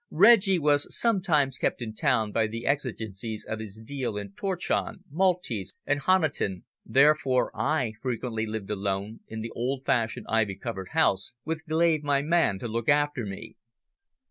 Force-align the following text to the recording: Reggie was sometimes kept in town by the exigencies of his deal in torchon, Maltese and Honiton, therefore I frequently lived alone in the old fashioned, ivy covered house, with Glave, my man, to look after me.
Reggie 0.09 0.57
was 0.57 0.87
sometimes 0.97 1.59
kept 1.59 1.79
in 1.79 1.93
town 1.93 2.31
by 2.31 2.47
the 2.47 2.65
exigencies 2.65 3.45
of 3.47 3.59
his 3.59 3.79
deal 3.85 4.17
in 4.17 4.31
torchon, 4.31 5.03
Maltese 5.11 5.75
and 5.85 5.99
Honiton, 6.01 6.63
therefore 6.83 7.55
I 7.55 7.93
frequently 8.01 8.47
lived 8.47 8.71
alone 8.71 9.19
in 9.27 9.41
the 9.41 9.51
old 9.51 9.85
fashioned, 9.85 10.25
ivy 10.27 10.55
covered 10.55 10.89
house, 10.93 11.35
with 11.45 11.67
Glave, 11.67 12.01
my 12.01 12.23
man, 12.23 12.57
to 12.57 12.67
look 12.67 12.89
after 12.89 13.27
me. 13.27 13.57